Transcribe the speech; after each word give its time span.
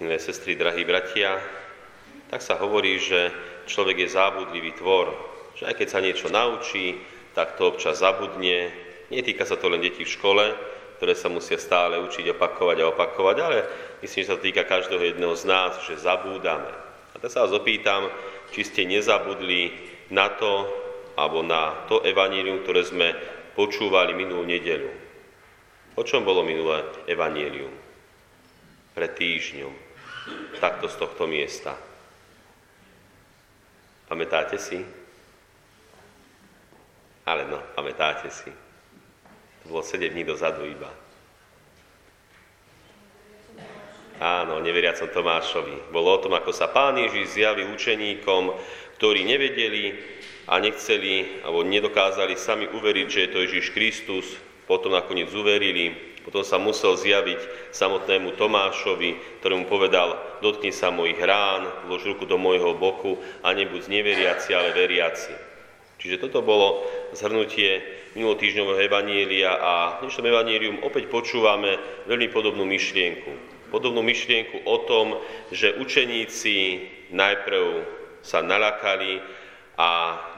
milé 0.00 0.16
sestry, 0.16 0.56
drahí 0.56 0.88
bratia, 0.88 1.36
tak 2.32 2.40
sa 2.40 2.56
hovorí, 2.56 2.96
že 2.96 3.28
človek 3.68 4.00
je 4.00 4.08
zábudlivý 4.16 4.72
tvor, 4.80 5.12
že 5.60 5.68
aj 5.68 5.74
keď 5.76 5.88
sa 5.92 6.00
niečo 6.00 6.28
naučí, 6.32 6.96
tak 7.36 7.60
to 7.60 7.68
občas 7.68 8.00
zabudne. 8.00 8.72
Netýka 9.12 9.44
sa 9.44 9.60
to 9.60 9.68
len 9.68 9.84
detí 9.84 10.08
v 10.08 10.14
škole, 10.16 10.44
ktoré 10.96 11.12
sa 11.12 11.28
musia 11.28 11.60
stále 11.60 12.00
učiť, 12.00 12.32
opakovať 12.32 12.76
a 12.80 12.88
opakovať, 12.96 13.36
ale 13.44 13.58
myslím, 14.00 14.20
že 14.24 14.28
sa 14.32 14.36
to 14.40 14.46
týka 14.48 14.64
každého 14.64 15.04
jedného 15.04 15.36
z 15.36 15.44
nás, 15.44 15.76
že 15.84 16.00
zabúdame. 16.00 16.72
A 17.12 17.16
tak 17.20 17.28
sa 17.28 17.44
vás 17.44 17.52
opýtam, 17.52 18.08
či 18.56 18.64
ste 18.64 18.88
nezabudli 18.88 19.74
na 20.08 20.32
to, 20.32 20.64
alebo 21.18 21.44
na 21.44 21.84
to 21.92 22.00
evanílium, 22.00 22.64
ktoré 22.64 22.88
sme 22.88 23.12
počúvali 23.52 24.16
minulú 24.16 24.48
nedeľu. 24.48 24.92
O 25.98 26.02
čom 26.06 26.24
bolo 26.24 26.40
minulé 26.40 26.86
evanílium? 27.04 27.74
Pred 28.96 29.12
týždňom. 29.18 29.89
Takto 30.60 30.88
z 30.88 30.96
tohto 30.96 31.24
miesta. 31.24 31.72
Pamätáte 34.10 34.58
si? 34.58 34.82
Ale 37.24 37.46
no, 37.46 37.62
pamätáte 37.78 38.26
si. 38.28 38.50
To 39.62 39.64
bolo 39.70 39.82
7 39.86 40.10
dní 40.10 40.26
dozadu 40.26 40.66
iba. 40.66 40.90
Áno, 44.20 44.60
neveriacom 44.60 45.08
Tomášovi. 45.08 45.94
Bolo 45.94 46.12
o 46.12 46.20
tom, 46.20 46.36
ako 46.36 46.52
sa 46.52 46.68
Pán 46.68 47.00
Ježiš 47.00 47.40
zjavil 47.40 47.72
učeníkom, 47.72 48.52
ktorí 49.00 49.24
nevedeli 49.24 49.96
a 50.44 50.60
nechceli, 50.60 51.40
alebo 51.40 51.64
nedokázali 51.64 52.36
sami 52.36 52.68
uveriť, 52.68 53.06
že 53.08 53.20
je 53.24 53.30
to 53.32 53.38
Ježiš 53.48 53.72
Kristus, 53.72 54.26
potom 54.68 54.92
nakoniec 54.92 55.32
uverili, 55.32 56.09
potom 56.24 56.44
sa 56.44 56.60
musel 56.60 56.96
zjaviť 56.96 57.72
samotnému 57.72 58.36
Tomášovi, 58.36 59.40
ktorému 59.40 59.64
povedal, 59.66 60.16
dotkni 60.44 60.70
sa 60.70 60.92
mojich 60.92 61.20
rán, 61.20 61.68
vlož 61.88 62.04
ruku 62.04 62.28
do 62.28 62.36
môjho 62.36 62.76
boku 62.76 63.20
a 63.40 63.52
nebuď 63.56 63.88
neveriaci, 63.88 64.52
ale 64.52 64.76
veriaci. 64.76 65.32
Čiže 66.00 66.16
toto 66.16 66.40
bolo 66.40 66.88
zhrnutie 67.12 67.84
minulotýždňového 68.16 68.80
evanielia 68.88 69.52
a 69.52 69.72
v 70.00 70.08
dnešnom 70.08 70.26
evanílium 70.32 70.76
opäť 70.80 71.12
počúvame 71.12 71.76
veľmi 72.08 72.32
podobnú 72.32 72.64
myšlienku. 72.64 73.30
Podobnú 73.68 74.00
myšlienku 74.00 74.64
o 74.64 74.76
tom, 74.88 75.20
že 75.52 75.76
učeníci 75.76 76.88
najprv 77.12 77.84
sa 78.24 78.40
nalakali 78.40 79.20
a 79.76 79.90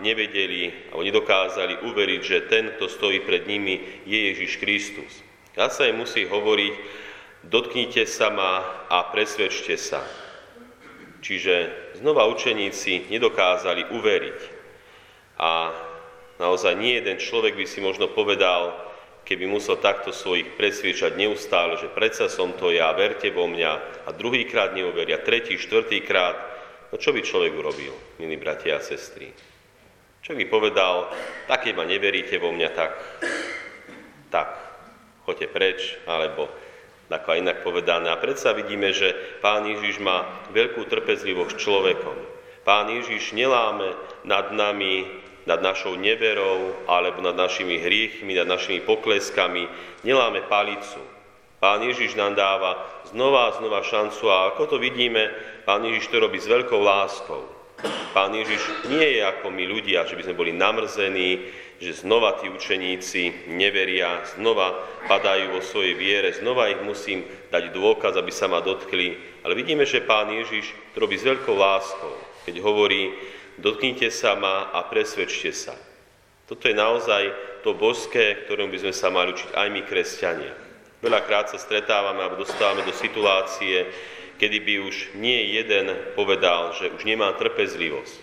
nevedeli 0.02 0.91
alebo 0.91 1.06
nedokázali 1.06 1.83
uveriť, 1.86 2.20
že 2.22 2.46
ten, 2.50 2.74
kto 2.74 2.86
stojí 2.91 3.22
pred 3.22 3.46
nimi, 3.46 4.02
je 4.02 4.19
Ježiš 4.34 4.58
Kristus. 4.58 5.31
Ja 5.53 5.69
sa 5.69 5.84
im 5.84 6.00
musí 6.00 6.25
hovoriť, 6.25 6.75
dotknite 7.45 8.08
sa 8.08 8.33
ma 8.33 8.64
a 8.89 9.12
presvedčte 9.12 9.77
sa. 9.77 10.00
Čiže 11.20 11.55
znova 12.00 12.25
učeníci 12.33 13.12
nedokázali 13.12 13.92
uveriť. 13.92 14.41
A 15.36 15.70
naozaj 16.41 16.73
nie 16.80 16.97
jeden 16.97 17.20
človek 17.20 17.53
by 17.53 17.67
si 17.69 17.84
možno 17.84 18.08
povedal, 18.08 18.73
keby 19.28 19.45
musel 19.45 19.77
takto 19.77 20.08
svojich 20.11 20.56
presviečať 20.56 21.20
neustále, 21.20 21.77
že 21.77 21.92
predsa 21.92 22.33
som 22.33 22.56
to 22.56 22.73
ja, 22.73 22.89
verte 22.97 23.28
vo 23.28 23.45
mňa, 23.45 24.05
a 24.08 24.11
druhýkrát 24.11 24.73
neuveria, 24.73 25.20
tretí, 25.20 25.61
štvrtýkrát, 25.61 26.36
no 26.91 26.97
čo 26.97 27.12
by 27.12 27.20
človek 27.23 27.53
urobil, 27.55 27.92
milí 28.19 28.41
bratia 28.41 28.80
a 28.80 28.83
sestry? 28.83 29.30
Čo 30.25 30.33
by 30.33 30.48
povedal, 30.48 31.12
tak 31.45 31.69
keď 31.69 31.73
ma 31.77 31.84
neveríte 31.84 32.41
vo 32.41 32.50
mňa, 32.50 32.69
tak, 32.73 32.92
tak, 34.33 34.72
choďte 35.27 35.48
preč, 35.51 35.78
alebo 36.06 36.48
ako 37.12 37.37
inak 37.37 37.61
povedané. 37.61 38.09
A 38.09 38.17
predsa 38.17 38.56
vidíme, 38.56 38.89
že 38.97 39.12
Pán 39.45 39.69
Ježiš 39.69 40.01
má 40.01 40.25
veľkú 40.56 40.89
trpezlivosť 40.89 41.61
človekom. 41.61 42.17
Pán 42.64 42.89
Ježiš 42.89 43.36
neláme 43.36 43.92
nad 44.24 44.48
nami 44.55 45.23
nad 45.42 45.58
našou 45.58 45.98
neverou 45.98 46.86
alebo 46.86 47.19
nad 47.19 47.35
našimi 47.35 47.83
hriechmi, 47.83 48.35
nad 48.39 48.46
našimi 48.46 48.79
pokleskami, 48.86 49.67
neláme 50.07 50.46
palicu. 50.46 51.02
Pán 51.58 51.83
Ježiš 51.83 52.19
nám 52.19 52.35
dáva 52.35 52.79
znova 53.11 53.51
a 53.51 53.55
znova 53.58 53.83
šancu 53.86 54.25
a 54.30 54.55
ako 54.55 54.67
to 54.67 54.77
vidíme, 54.79 55.30
Pán 55.67 55.83
Ježiš 55.86 56.11
to 56.11 56.19
robí 56.19 56.39
s 56.39 56.51
veľkou 56.51 56.79
láskou. 56.83 57.61
Pán 58.13 58.37
Ježiš 58.37 58.89
nie 58.93 59.19
je 59.19 59.20
ako 59.25 59.48
my 59.48 59.65
ľudia, 59.67 60.05
že 60.05 60.15
by 60.15 60.23
sme 60.29 60.39
boli 60.39 60.53
namrzení, 60.53 61.48
že 61.83 62.07
znova 62.07 62.39
tí 62.39 62.47
učeníci 62.47 63.51
neveria, 63.51 64.23
znova 64.39 64.79
padajú 65.11 65.59
vo 65.59 65.63
svojej 65.65 65.98
viere, 65.98 66.31
znova 66.31 66.70
ich 66.70 66.79
musím 66.79 67.27
dať 67.51 67.75
dôkaz, 67.75 68.15
aby 68.15 68.31
sa 68.31 68.47
ma 68.47 68.63
dotkli. 68.63 69.19
Ale 69.43 69.59
vidíme, 69.59 69.83
že 69.83 70.05
Pán 70.05 70.31
Ježiš 70.31 70.70
to 70.95 71.03
robí 71.03 71.19
s 71.19 71.27
veľkou 71.27 71.59
láskou, 71.59 72.15
keď 72.47 72.63
hovorí, 72.63 73.11
dotknite 73.59 74.14
sa 74.14 74.39
ma 74.39 74.70
a 74.70 74.87
presvedčte 74.87 75.51
sa. 75.51 75.75
Toto 76.47 76.70
je 76.70 76.77
naozaj 76.77 77.35
to 77.67 77.75
božské, 77.75 78.47
ktorom 78.47 78.70
by 78.70 78.79
sme 78.79 78.95
sa 78.95 79.11
mali 79.11 79.35
učiť 79.35 79.51
aj 79.57 79.69
my, 79.73 79.81
kresťania. 79.83 80.55
Veľakrát 81.03 81.51
sa 81.51 81.59
stretávame 81.59 82.23
alebo 82.23 82.47
dostávame 82.47 82.87
do 82.87 82.95
situácie, 82.95 83.91
kedy 84.37 84.59
by 84.63 84.75
už 84.87 84.97
nie 85.19 85.57
jeden 85.57 85.93
povedal, 86.15 86.77
že 86.77 86.93
už 86.93 87.03
nemá 87.05 87.33
trpezlivosť. 87.37 88.23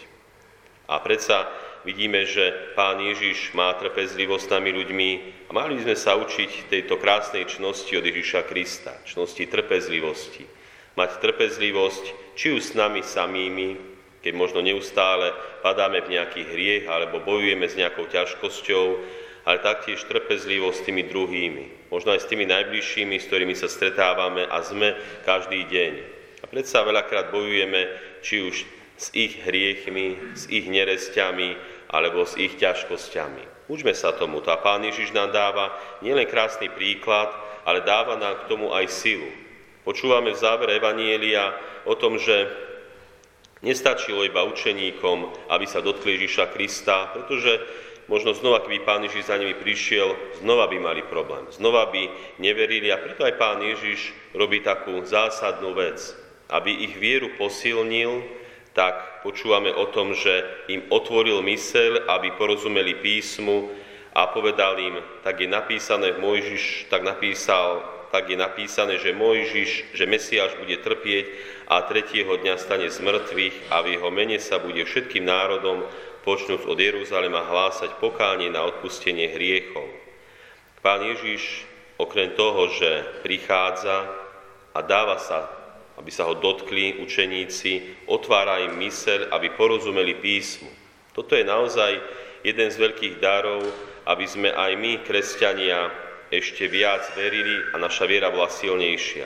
A 0.90 0.98
predsa 1.02 1.46
vidíme, 1.86 2.26
že 2.26 2.74
Pán 2.74 2.98
Ježiš 3.00 3.54
má 3.54 3.74
trpezlivosť 3.78 4.46
s 4.50 4.54
nami 4.54 4.70
ľuďmi 4.74 5.10
a 5.48 5.52
mali 5.54 5.78
by 5.78 5.92
sme 5.92 5.98
sa 5.98 6.18
učiť 6.18 6.70
tejto 6.70 6.98
krásnej 6.98 7.46
čnosti 7.46 7.94
od 7.94 8.06
Ježiša 8.06 8.42
Krista, 8.50 8.98
čnosti 9.06 9.46
trpezlivosti. 9.46 10.46
Mať 10.98 11.22
trpezlivosť 11.22 12.36
či 12.36 12.52
už 12.58 12.74
s 12.74 12.74
nami 12.74 13.06
samými, 13.06 13.78
keď 14.20 14.34
možno 14.36 14.60
neustále 14.60 15.32
padáme 15.64 16.04
v 16.04 16.20
nejaký 16.20 16.42
hriech 16.44 16.86
alebo 16.92 17.24
bojujeme 17.24 17.70
s 17.70 17.80
nejakou 17.80 18.10
ťažkosťou, 18.12 18.86
ale 19.46 19.64
taktiež 19.64 20.04
trpezlivo 20.08 20.72
s 20.72 20.84
tými 20.84 21.08
druhými, 21.08 21.92
možno 21.94 22.16
aj 22.16 22.26
s 22.26 22.30
tými 22.30 22.48
najbližšími, 22.48 23.16
s 23.20 23.28
ktorými 23.28 23.56
sa 23.56 23.72
stretávame 23.72 24.48
a 24.48 24.60
sme 24.64 24.96
každý 25.24 25.68
deň. 25.68 25.94
A 26.44 26.46
predsa 26.48 26.84
veľakrát 26.84 27.32
bojujeme 27.32 27.88
či 28.24 28.44
už 28.44 28.56
s 29.00 29.08
ich 29.16 29.40
hriechmi, 29.44 30.36
s 30.36 30.48
ich 30.52 30.68
neresťami 30.68 31.56
alebo 31.92 32.28
s 32.28 32.36
ich 32.36 32.60
ťažkosťami. 32.60 33.72
Učme 33.72 33.94
sa 33.94 34.12
tomu. 34.16 34.42
A 34.44 34.58
Pán 34.60 34.84
Ježiš 34.84 35.14
nám 35.14 35.32
dáva 35.32 35.72
nielen 36.02 36.26
krásny 36.26 36.68
príklad, 36.74 37.30
ale 37.64 37.86
dáva 37.86 38.18
nám 38.18 38.44
k 38.44 38.48
tomu 38.50 38.74
aj 38.74 38.90
silu. 38.90 39.30
Počúvame 39.86 40.36
v 40.36 40.42
závere 40.42 40.78
Evanielia 40.82 41.54
o 41.86 41.94
tom, 41.96 42.18
že 42.20 42.50
Nestačilo 43.60 44.24
iba 44.24 44.48
učeníkom, 44.48 45.52
aby 45.52 45.68
sa 45.68 45.84
dotkli 45.84 46.16
Ježiša 46.16 46.56
Krista, 46.56 47.12
pretože 47.12 47.60
možno 48.10 48.34
znova, 48.34 48.66
keby 48.66 48.82
Pán 48.84 49.06
Ježiš 49.06 49.30
za 49.30 49.38
nimi 49.38 49.54
prišiel, 49.54 50.18
znova 50.42 50.66
by 50.68 50.78
mali 50.82 51.06
problém. 51.06 51.46
Znova 51.54 51.88
by 51.94 52.10
neverili 52.42 52.90
a 52.90 52.98
preto 52.98 53.24
aj 53.24 53.38
Pán 53.38 53.62
Ježiš 53.62 54.12
robí 54.34 54.66
takú 54.66 54.98
zásadnú 55.06 55.78
vec. 55.78 56.02
Aby 56.50 56.74
ich 56.74 56.98
vieru 56.98 57.30
posilnil, 57.38 58.26
tak 58.74 59.22
počúvame 59.22 59.70
o 59.70 59.86
tom, 59.94 60.18
že 60.18 60.42
im 60.74 60.90
otvoril 60.90 61.46
myseľ, 61.46 62.10
aby 62.10 62.34
porozumeli 62.34 62.98
písmu 62.98 63.70
a 64.18 64.26
povedal 64.34 64.82
im, 64.82 64.98
tak 65.22 65.46
je 65.46 65.48
napísané 65.48 66.18
v 66.18 66.22
Mojžiš, 66.26 66.90
tak 66.90 67.06
napísal 67.06 67.86
tak 68.10 68.30
je 68.30 68.38
napísané, 68.38 68.98
že 68.98 69.14
Mojžiš, 69.14 69.94
že 69.94 70.10
Mesiáš 70.10 70.58
bude 70.58 70.82
trpieť 70.82 71.26
a 71.70 71.86
tretieho 71.86 72.34
dňa 72.42 72.56
stane 72.58 72.90
z 72.90 72.98
mŕtvych 72.98 73.70
a 73.70 73.86
v 73.86 73.98
jeho 73.98 74.10
mene 74.10 74.42
sa 74.42 74.58
bude 74.58 74.82
všetkým 74.82 75.26
národom, 75.26 75.86
počnúc 76.26 76.68
od 76.68 76.76
Jeruzalema, 76.76 77.46
hlásať 77.46 77.96
pokánie 78.02 78.52
na 78.52 78.66
odpustenie 78.68 79.32
hriechov. 79.32 79.88
Pán 80.82 81.06
Ježiš, 81.06 81.64
okrem 81.96 82.34
toho, 82.36 82.72
že 82.76 83.22
prichádza 83.24 84.10
a 84.74 84.80
dáva 84.84 85.18
sa, 85.20 85.48
aby 86.00 86.12
sa 86.12 86.24
ho 86.26 86.36
dotkli 86.40 87.04
učeníci, 87.04 88.06
otvára 88.08 88.64
im 88.64 88.80
myseľ, 88.80 89.36
aby 89.36 89.52
porozumeli 89.54 90.16
písmu. 90.16 90.72
Toto 91.12 91.36
je 91.36 91.44
naozaj 91.44 92.00
jeden 92.48 92.68
z 92.72 92.80
veľkých 92.80 93.20
darov, 93.20 93.68
aby 94.08 94.24
sme 94.24 94.50
aj 94.56 94.72
my, 94.80 95.04
kresťania, 95.04 95.92
ešte 96.30 96.70
viac 96.70 97.10
verili 97.18 97.74
a 97.74 97.82
naša 97.82 98.06
viera 98.06 98.30
bola 98.30 98.50
silnejšia. 98.50 99.26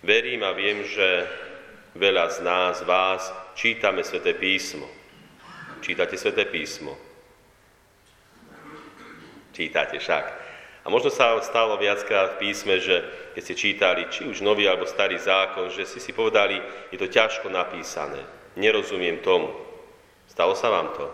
Verím 0.00 0.44
a 0.44 0.56
viem, 0.56 0.84
že 0.84 1.28
veľa 1.96 2.32
z 2.32 2.38
nás, 2.44 2.76
vás, 2.84 3.28
čítame 3.56 4.04
Sveté 4.04 4.32
písmo. 4.36 4.88
Čítate 5.84 6.16
Sveté 6.16 6.48
písmo? 6.48 6.96
Čítate 9.52 10.00
však. 10.00 10.24
A 10.84 10.92
možno 10.92 11.10
sa 11.10 11.34
stalo 11.42 11.76
viackrát 11.80 12.36
v 12.36 12.48
písme, 12.48 12.78
že 12.78 13.02
keď 13.34 13.42
ste 13.42 13.54
čítali 13.58 14.02
či 14.08 14.22
už 14.24 14.40
nový 14.40 14.70
alebo 14.70 14.86
starý 14.86 15.18
zákon, 15.18 15.68
že 15.72 15.84
si 15.84 15.98
si 15.98 16.14
povedali, 16.14 16.60
je 16.92 16.96
to 17.00 17.10
ťažko 17.10 17.50
napísané, 17.50 18.22
nerozumiem 18.54 19.18
tomu. 19.20 19.50
Stalo 20.30 20.54
sa 20.54 20.70
vám 20.70 20.94
to? 20.94 21.10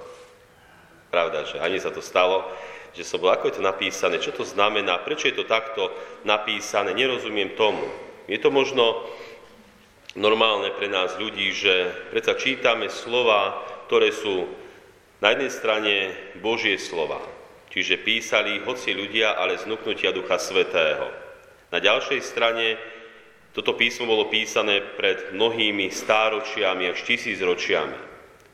Pravda, 1.09 1.49
že 1.49 1.56
ani 1.61 1.81
sa 1.81 1.88
to 1.88 2.05
stalo 2.05 2.44
že 2.93 3.05
som 3.09 3.21
bol, 3.21 3.33
ako 3.33 3.49
je 3.49 3.56
to 3.61 3.65
napísané, 3.65 4.21
čo 4.21 4.37
to 4.37 4.44
znamená, 4.44 5.00
prečo 5.00 5.29
je 5.29 5.37
to 5.37 5.49
takto 5.49 5.89
napísané, 6.29 6.93
nerozumiem 6.93 7.56
tomu. 7.56 7.85
Je 8.29 8.37
to 8.37 8.53
možno 8.53 9.09
normálne 10.12 10.69
pre 10.77 10.93
nás 10.93 11.17
ľudí, 11.17 11.53
že 11.56 11.89
predsa 12.12 12.37
čítame 12.37 12.93
slova, 12.93 13.65
ktoré 13.89 14.12
sú 14.12 14.44
na 15.25 15.33
jednej 15.33 15.50
strane 15.53 15.94
Božie 16.44 16.77
slova, 16.77 17.21
čiže 17.73 18.03
písali 18.03 18.61
hoci 18.61 18.93
ľudia, 18.93 19.41
ale 19.41 19.56
znuknutia 19.56 20.12
Ducha 20.12 20.37
Svetého. 20.37 21.09
Na 21.73 21.81
ďalšej 21.81 22.21
strane 22.21 22.77
toto 23.53 23.77
písmo 23.77 24.09
bolo 24.09 24.33
písané 24.33 24.81
pred 24.97 25.33
mnohými 25.37 25.88
stáročiami 25.93 26.93
až 26.93 27.05
tisícročiami. 27.05 28.00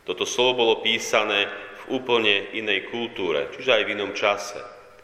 Toto 0.02 0.26
slovo 0.26 0.66
bolo 0.66 0.74
písané 0.82 1.46
úplne 1.90 2.52
inej 2.54 2.88
kultúre, 2.92 3.48
čiže 3.56 3.72
aj 3.74 3.82
v 3.84 3.92
inom 3.96 4.12
čase. 4.12 4.60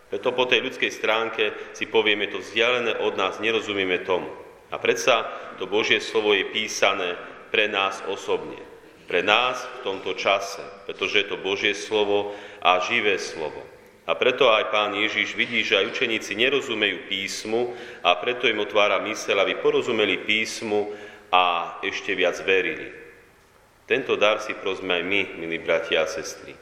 Preto 0.09 0.31
po 0.31 0.47
tej 0.47 0.63
ľudskej 0.63 0.93
stránke 0.95 1.75
si 1.75 1.91
povieme 1.91 2.31
to 2.31 2.39
vzdialené 2.39 3.03
od 3.03 3.19
nás, 3.19 3.43
nerozumieme 3.43 4.05
tomu. 4.07 4.31
A 4.71 4.79
predsa 4.79 5.27
to 5.59 5.67
Božie 5.67 5.99
slovo 5.99 6.35
je 6.35 6.47
písané 6.51 7.19
pre 7.51 7.67
nás 7.67 8.03
osobne. 8.07 8.59
Pre 9.05 9.21
nás 9.21 9.61
v 9.61 9.79
tomto 9.85 10.17
čase, 10.17 10.63
pretože 10.89 11.25
je 11.25 11.27
to 11.29 11.43
Božie 11.43 11.77
slovo 11.77 12.33
a 12.65 12.81
živé 12.81 13.21
slovo. 13.21 13.61
A 14.05 14.13
preto 14.17 14.53
aj 14.53 14.69
pán 14.69 14.93
Ježiš 14.93 15.33
vidí, 15.33 15.65
že 15.65 15.81
aj 15.81 15.97
učeníci 15.97 16.37
nerozumejú 16.37 17.09
písmu 17.09 17.73
a 18.05 18.13
preto 18.21 18.45
im 18.45 18.61
otvára 18.61 19.01
mysel, 19.09 19.41
aby 19.41 19.57
porozumeli 19.61 20.21
písmu 20.29 20.93
a 21.33 21.77
ešte 21.81 22.13
viac 22.13 22.37
verili. 22.45 22.93
Tento 23.85 24.17
dar 24.17 24.41
si 24.45 24.53
prosme 24.57 25.01
aj 25.01 25.05
my, 25.05 25.21
milí 25.41 25.57
bratia 25.61 26.05
a 26.05 26.09
sestry. 26.09 26.53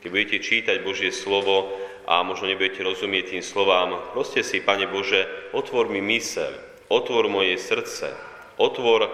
Keď 0.00 0.08
budete 0.08 0.38
čítať 0.40 0.76
Božie 0.80 1.12
slovo 1.12 1.76
a 2.08 2.24
možno 2.24 2.48
nebudete 2.48 2.80
rozumieť 2.80 3.36
tým 3.36 3.44
slovám, 3.44 4.00
proste 4.16 4.40
si, 4.40 4.64
Pane 4.64 4.88
Bože, 4.88 5.28
otvor 5.52 5.92
mi 5.92 6.00
mysel, 6.16 6.56
otvor 6.88 7.28
moje 7.28 7.60
srdce, 7.60 8.08
otvor 8.56 9.12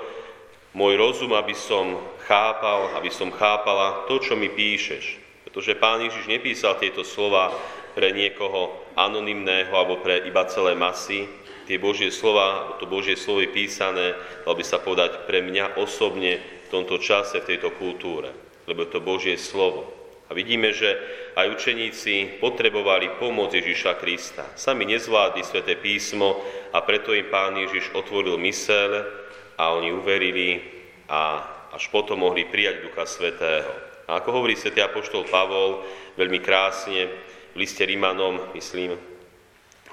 môj 0.78 0.94
rozum, 0.94 1.34
aby 1.34 1.58
som 1.58 1.98
chápal, 2.30 2.94
aby 2.94 3.10
som 3.10 3.34
chápala 3.34 4.06
to, 4.06 4.22
čo 4.22 4.38
mi 4.38 4.46
píšeš. 4.46 5.18
Pretože 5.42 5.74
Pán 5.74 6.04
Ježiš 6.04 6.28
nepísal 6.28 6.78
tieto 6.78 7.02
slova 7.02 7.50
pre 7.96 8.12
niekoho 8.12 8.76
anonymného 8.92 9.72
alebo 9.72 10.04
pre 10.04 10.22
iba 10.28 10.44
celé 10.46 10.76
masy. 10.76 11.24
Tie 11.64 11.80
Božie 11.80 12.12
slova, 12.12 12.76
to 12.76 12.84
Božie 12.84 13.16
slovo 13.16 13.40
je 13.42 13.50
písané, 13.50 14.14
dal 14.44 14.54
by 14.54 14.62
sa 14.62 14.78
povedať, 14.78 15.24
pre 15.24 15.40
mňa 15.40 15.80
osobne 15.80 16.38
v 16.38 16.68
tomto 16.68 17.00
čase, 17.00 17.40
v 17.40 17.56
tejto 17.56 17.72
kultúre. 17.74 18.30
Lebo 18.68 18.84
to 18.84 19.00
Božie 19.00 19.40
slovo. 19.40 19.95
A 20.26 20.34
vidíme, 20.34 20.74
že 20.74 20.98
aj 21.38 21.54
učeníci 21.54 22.42
potrebovali 22.42 23.14
pomoc 23.22 23.54
Ježiša 23.54 23.94
Krista. 24.02 24.42
Sami 24.58 24.82
nezvládli 24.82 25.46
sväté 25.46 25.78
písmo 25.78 26.42
a 26.74 26.82
preto 26.82 27.14
im 27.14 27.30
Pán 27.30 27.54
Ježiš 27.54 27.94
otvoril 27.94 28.34
mysel 28.42 29.06
a 29.54 29.70
oni 29.70 29.94
uverili 29.94 30.60
a 31.06 31.46
až 31.70 31.86
potom 31.94 32.26
mohli 32.26 32.48
prijať 32.50 32.82
Ducha 32.82 33.06
Svetého. 33.06 33.70
A 34.06 34.18
ako 34.22 34.42
hovorí 34.42 34.58
svätý 34.58 34.82
Apoštol 34.82 35.26
Pavol 35.30 35.82
veľmi 36.18 36.42
krásne, 36.42 37.06
v 37.54 37.64
liste 37.64 37.88
Rímanom, 37.88 38.52
myslím, 38.52 38.98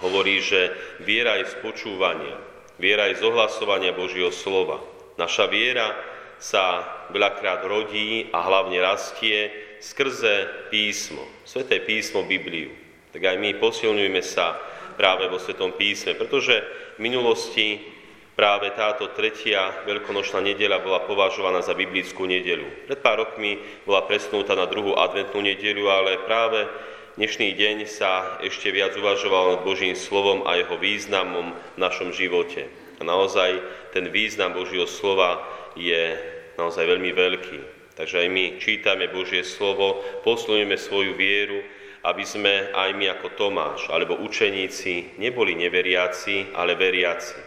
hovorí, 0.04 0.44
že 0.44 0.74
viera 1.00 1.40
je 1.40 1.48
z 1.48 1.56
počúvania, 1.64 2.36
viera 2.76 3.08
je 3.08 3.22
z 3.22 3.24
ohlasovania 3.24 3.96
Božieho 3.96 4.36
slova. 4.36 4.84
Naša 5.16 5.48
viera 5.48 5.96
sa 6.44 6.84
veľakrát 7.16 7.64
rodí 7.64 8.28
a 8.36 8.44
hlavne 8.44 8.84
rastie 8.84 9.48
skrze 9.84 10.48
písmo, 10.72 11.28
sveté 11.44 11.84
písmo 11.84 12.24
Bibliu. 12.24 12.72
Tak 13.12 13.20
aj 13.20 13.36
my 13.36 13.60
posilňujeme 13.60 14.24
sa 14.24 14.56
práve 14.96 15.28
vo 15.28 15.36
Svetom 15.36 15.76
písme, 15.76 16.16
pretože 16.16 16.56
v 16.96 17.00
minulosti 17.04 17.84
práve 18.40 18.72
táto 18.74 19.12
tretia 19.12 19.84
veľkonočná 19.84 20.40
nedela 20.40 20.80
bola 20.80 21.04
považovaná 21.04 21.60
za 21.60 21.76
biblickú 21.76 22.24
nedelu. 22.24 22.88
Pred 22.88 23.00
pár 23.04 23.28
rokmi 23.28 23.60
bola 23.84 24.08
presnúta 24.08 24.56
na 24.56 24.72
druhú 24.72 24.96
adventnú 24.96 25.44
nedelu, 25.44 25.84
ale 25.92 26.24
práve 26.24 26.64
Dnešný 27.14 27.54
deň 27.54 27.86
sa 27.86 28.42
ešte 28.42 28.74
viac 28.74 28.98
uvažoval 28.98 29.54
nad 29.54 29.62
Božím 29.62 29.94
slovom 29.94 30.50
a 30.50 30.58
jeho 30.58 30.82
významom 30.82 31.54
v 31.54 31.78
našom 31.78 32.10
živote. 32.10 32.66
A 32.98 33.06
naozaj 33.06 33.62
ten 33.94 34.10
význam 34.10 34.58
Božieho 34.58 34.90
slova 34.90 35.46
je 35.78 36.18
naozaj 36.58 36.90
veľmi 36.90 37.14
veľký. 37.14 37.83
Takže 37.94 38.26
aj 38.26 38.30
my 38.30 38.46
čítame 38.58 39.06
Božie 39.14 39.46
slovo, 39.46 40.02
poslujeme 40.26 40.78
svoju 40.78 41.14
vieru, 41.14 41.62
aby 42.04 42.24
sme 42.28 42.74
aj 42.76 42.90
my 43.00 43.06
ako 43.16 43.28
Tomáš 43.40 43.88
alebo 43.88 44.20
učeníci 44.20 45.16
neboli 45.22 45.56
neveriaci, 45.56 46.52
ale 46.52 46.76
veriaci. 46.76 47.38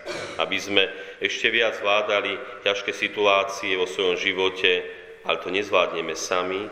Aby 0.41 0.57
sme 0.57 0.83
ešte 1.21 1.53
viac 1.53 1.77
zvládali 1.77 2.65
ťažké 2.65 2.95
situácie 2.97 3.77
vo 3.77 3.85
svojom 3.85 4.17
živote, 4.17 4.87
ale 5.29 5.43
to 5.45 5.53
nezvládneme 5.53 6.17
sami, 6.17 6.65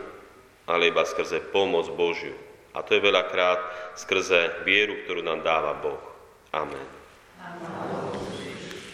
ale 0.65 0.89
iba 0.89 1.05
skrze 1.05 1.53
pomoc 1.53 1.93
Božiu. 1.93 2.33
A 2.75 2.83
to 2.83 2.97
je 2.97 3.05
veľakrát 3.05 3.61
skrze 4.01 4.65
vieru, 4.65 5.05
ktorú 5.05 5.21
nám 5.21 5.45
dáva 5.45 5.77
Boh. 5.79 6.01
Amen. 6.51 6.89
Amen. 7.39 7.94